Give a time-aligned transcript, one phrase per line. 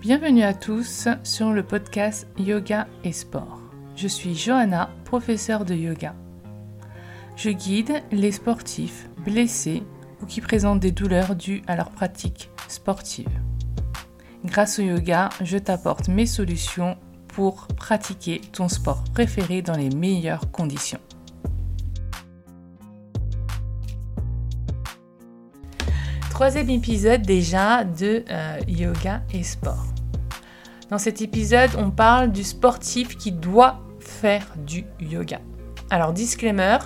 [0.00, 3.60] Bienvenue à tous sur le podcast Yoga et Sport.
[3.96, 6.14] Je suis Johanna, professeure de yoga.
[7.36, 9.82] Je guide les sportifs blessés
[10.22, 13.28] ou qui présentent des douleurs dues à leur pratique sportive.
[14.46, 16.96] Grâce au yoga, je t'apporte mes solutions
[17.28, 21.00] pour pratiquer ton sport préféré dans les meilleures conditions.
[26.40, 29.84] Troisième épisode déjà de euh, yoga et sport.
[30.88, 35.38] Dans cet épisode, on parle du sportif qui doit faire du yoga.
[35.90, 36.78] Alors, disclaimer,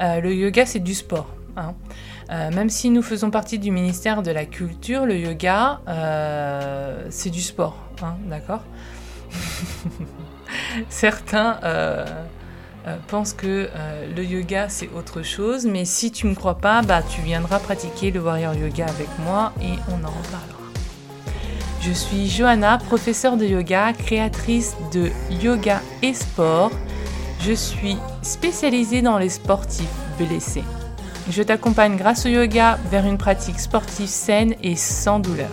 [0.00, 1.28] euh, le yoga c'est du sport.
[1.56, 1.76] Hein.
[2.30, 5.82] Euh, même si nous faisons partie du ministère de la Culture, le yoga
[7.08, 7.78] c'est du sport.
[8.02, 8.64] Hein, D'accord?
[10.88, 11.60] Certains
[13.08, 13.68] pensent que
[14.14, 17.58] le yoga c'est autre chose, mais si tu ne me crois pas, bah, tu viendras
[17.58, 20.56] pratiquer le warrior yoga avec moi et on en reparlera.
[21.82, 26.72] Je suis Johanna, professeure de yoga, créatrice de yoga et sport.
[27.40, 29.86] Je suis spécialisée dans les sportifs
[30.18, 30.64] blessés.
[31.30, 35.50] Je t'accompagne grâce au yoga vers une pratique sportive saine et sans douleur.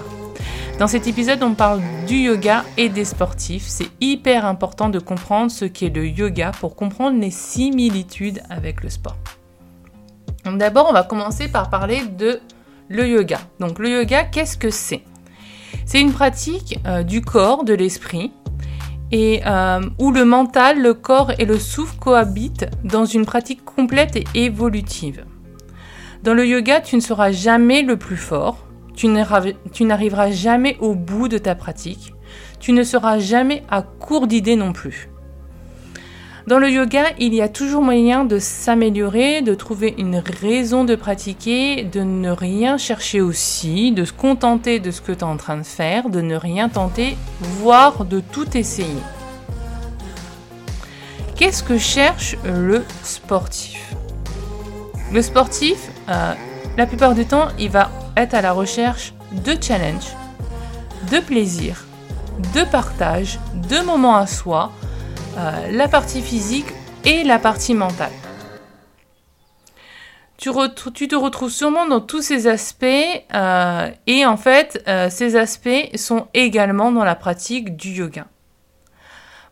[0.80, 3.66] Dans cet épisode, on parle du yoga et des sportifs.
[3.68, 8.90] C'est hyper important de comprendre ce qu'est le yoga pour comprendre les similitudes avec le
[8.90, 9.16] sport.
[10.46, 12.42] D'abord, on va commencer par parler de
[12.90, 13.40] le yoga.
[13.60, 15.04] Donc le yoga, qu'est-ce que c'est?
[15.86, 18.32] C'est une pratique euh, du corps, de l'esprit,
[19.12, 24.16] et euh, où le mental, le corps et le souffle cohabitent dans une pratique complète
[24.16, 25.24] et évolutive.
[26.24, 28.58] Dans le yoga, tu ne seras jamais le plus fort,
[28.96, 32.14] tu n'arriveras jamais au bout de ta pratique,
[32.60, 35.10] tu ne seras jamais à court d'idées non plus.
[36.46, 40.96] Dans le yoga, il y a toujours moyen de s'améliorer, de trouver une raison de
[40.96, 45.38] pratiquer, de ne rien chercher aussi, de se contenter de ce que tu es en
[45.38, 48.90] train de faire, de ne rien tenter, voire de tout essayer.
[51.38, 53.96] Qu'est-ce que cherche le sportif?
[55.14, 56.34] Le sportif, euh,
[56.76, 59.14] la plupart du temps, il va être à la recherche
[59.46, 60.16] de challenge,
[61.12, 61.84] de plaisir,
[62.54, 64.72] de partage, de moments à soi,
[65.38, 66.68] euh, la partie physique
[67.06, 68.12] et la partie mentale.
[70.38, 72.86] Tu, te retrouves sûrement dans tous ces aspects
[73.34, 78.28] euh, et en fait, euh, ces aspects sont également dans la pratique du yoga.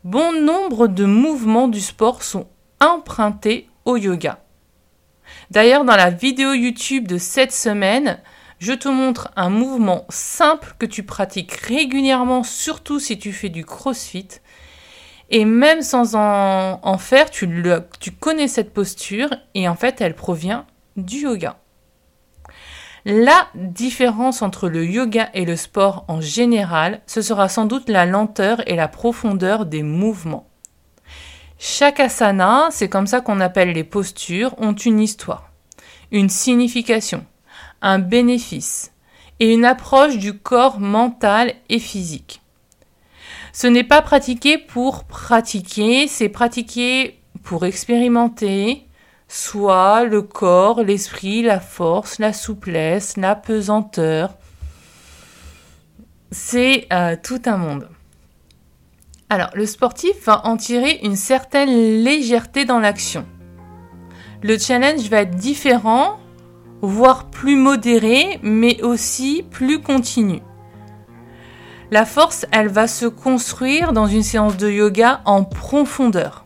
[0.04, 2.48] Bon nombre de mouvements du sport sont
[2.82, 4.40] empruntés au yoga.
[5.50, 8.20] D'ailleurs, dans la vidéo YouTube de cette semaine,
[8.62, 13.66] je te montre un mouvement simple que tu pratiques régulièrement, surtout si tu fais du
[13.66, 14.28] crossfit,
[15.32, 17.50] et même sans en, faire, tu,
[18.00, 21.58] tu connais cette posture et en fait, elle provient du yoga.
[23.04, 28.06] La différence entre le yoga et le sport en général, ce sera sans doute la
[28.06, 30.48] lenteur et la profondeur des mouvements.
[31.58, 35.50] Chaque asana, c'est comme ça qu'on appelle les postures, ont une histoire,
[36.12, 37.26] une signification,
[37.82, 38.92] un bénéfice
[39.40, 42.42] et une approche du corps mental et physique.
[43.54, 48.88] Ce n'est pas pratiquer pour pratiquer, c'est pratiquer pour expérimenter
[49.28, 54.36] soit le corps, l'esprit, la force, la souplesse, la pesanteur.
[56.32, 57.90] C'est euh, tout un monde.
[59.30, 63.26] Alors, le sportif va en tirer une certaine légèreté dans l'action.
[64.44, 66.20] Le challenge va être différent,
[66.82, 70.42] voire plus modéré, mais aussi plus continu.
[71.92, 76.46] La force, elle va se construire dans une séance de yoga en profondeur.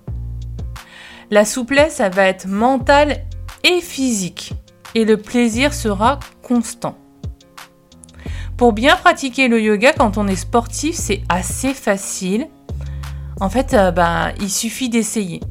[1.32, 3.26] La souplesse, elle va être mentale
[3.64, 4.54] et physique.
[4.96, 6.98] Et le plaisir sera constant.
[8.58, 12.48] Pour bien pratiquer le yoga quand on est sportif, c'est assez facile.
[13.42, 15.42] En fait, euh, ben, il suffit d'essayer.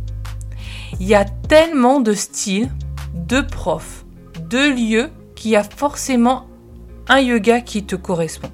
[1.01, 2.71] Il y a tellement de styles,
[3.15, 4.04] de profs,
[4.49, 6.47] de lieux qu'il y a forcément
[7.09, 8.51] un yoga qui te correspond.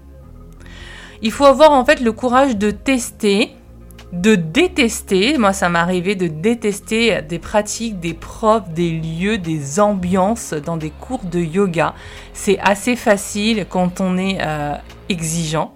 [1.22, 3.54] Il faut avoir en fait le courage de tester,
[4.12, 5.36] de détester.
[5.38, 10.76] Moi, ça m'est arrivé de détester des pratiques, des profs, des lieux, des ambiances dans
[10.76, 11.94] des cours de yoga.
[12.32, 14.74] C'est assez facile quand on est euh,
[15.08, 15.74] exigeant.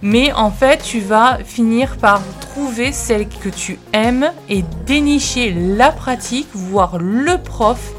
[0.00, 5.90] Mais en fait, tu vas finir par trouver celle que tu aimes et dénicher la
[5.90, 7.94] pratique, voire le prof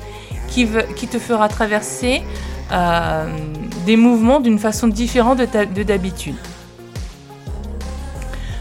[0.95, 2.21] qui, te fera traverser
[2.71, 3.27] euh,
[3.85, 6.35] des mouvements d'une façon différente de d'habitude.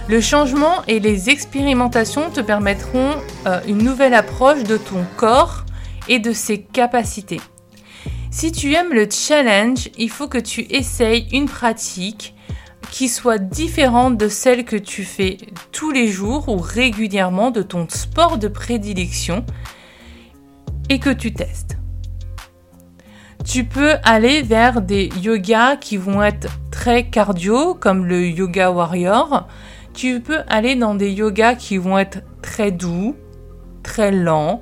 [0.09, 3.11] Le changement et les expérimentations te permettront
[3.47, 5.65] euh, une nouvelle approche de ton corps
[6.09, 7.41] et de ses capacités.
[8.31, 12.35] Si tu aimes le challenge, il faut que tu essayes une pratique
[12.91, 15.37] qui soit différente de celle que tu fais
[15.73, 19.45] tous les jours ou régulièrement de ton sport de prédilection
[20.89, 21.78] et que tu testes.
[23.49, 29.49] Tu peux aller vers des yogas qui vont être très cardio, comme le yoga warrior.
[29.95, 33.17] Tu peux aller dans des yogas qui vont être très doux,
[33.83, 34.61] très lents,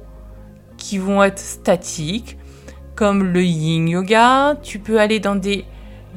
[0.76, 2.38] qui vont être statiques,
[2.94, 4.54] comme le yin yoga.
[4.62, 5.64] Tu peux aller dans des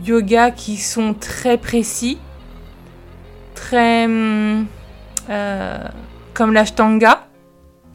[0.06, 2.20] yogas qui sont très précis,
[3.56, 4.68] très hum,
[5.32, 5.80] euh,
[6.36, 7.26] comme l'ashtanga,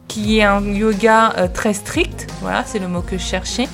[0.09, 2.27] qui est un yoga euh, très strict.
[2.41, 3.69] Voilà, c'est le mot que je cherchais.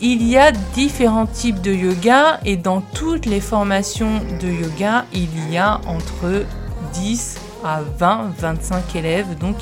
[0.00, 5.50] Il y a différents types de yoga et dans toutes les formations de yoga, il
[5.50, 6.44] y a entre
[6.92, 9.36] 10 à 20, 25 élèves.
[9.38, 9.56] Donc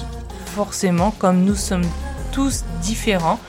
[0.44, 1.86] forcément, comme nous sommes
[2.32, 3.40] tous différents,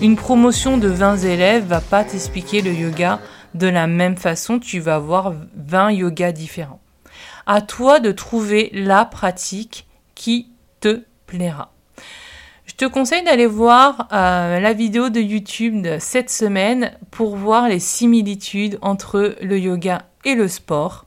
[0.00, 3.18] une promotion de 20 élèves va pas t'expliquer le yoga
[3.54, 4.60] de la même façon.
[4.60, 6.80] Tu vas avoir 20 yogas différents.
[7.44, 10.48] À toi de trouver la pratique qui
[10.78, 11.72] te plaira.
[12.66, 17.68] Je te conseille d'aller voir euh, la vidéo de YouTube de cette semaine pour voir
[17.68, 21.06] les similitudes entre le yoga et le sport.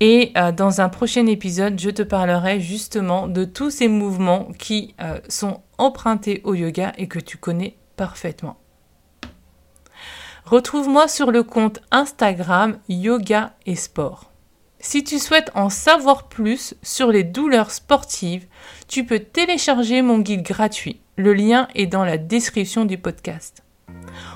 [0.00, 4.94] Et euh, dans un prochain épisode, je te parlerai justement de tous ces mouvements qui
[5.00, 8.58] euh, sont empruntés au yoga et que tu connais parfaitement.
[10.44, 14.30] Retrouve-moi sur le compte Instagram Yoga et Sport.
[14.80, 18.46] Si tu souhaites en savoir plus sur les douleurs sportives,
[18.86, 21.00] tu peux télécharger mon guide gratuit.
[21.16, 23.64] Le lien est dans la description du podcast.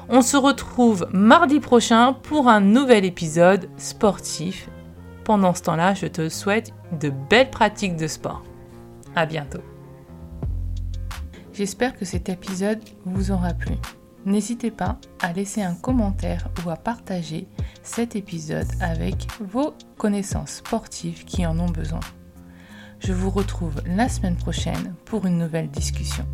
[0.09, 4.69] On se retrouve mardi prochain pour un nouvel épisode sportif.
[5.25, 8.43] Pendant ce temps-là, je te souhaite de belles pratiques de sport.
[9.15, 9.63] À bientôt.
[11.53, 13.75] J'espère que cet épisode vous aura plu.
[14.25, 17.49] N'hésitez pas à laisser un commentaire ou à partager
[17.83, 22.01] cet épisode avec vos connaissances sportives qui en ont besoin.
[23.01, 26.25] Je vous retrouve la semaine prochaine pour une nouvelle discussion.